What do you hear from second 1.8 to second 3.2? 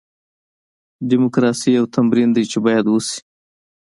تمرین دی چې باید وشي.